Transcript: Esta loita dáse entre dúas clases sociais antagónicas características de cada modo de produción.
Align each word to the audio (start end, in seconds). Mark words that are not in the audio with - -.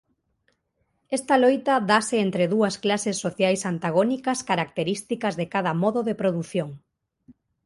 Esta 1.17 1.35
loita 1.43 1.73
dáse 1.91 2.15
entre 2.25 2.43
dúas 2.53 2.75
clases 2.83 3.17
sociais 3.25 3.61
antagónicas 3.73 4.39
características 4.49 5.33
de 5.39 5.45
cada 5.53 5.71
modo 5.83 5.99
de 6.07 6.17
produción. 6.21 6.69